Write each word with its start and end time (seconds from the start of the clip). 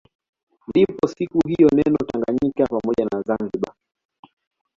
Ndipo 0.69 1.07
siku 1.07 1.39
hiyo 1.47 1.67
neno 1.73 1.97
Tanaganyika 1.97 2.65
pamoja 2.65 3.05
na 3.05 3.21
Zanzibar 3.21 3.73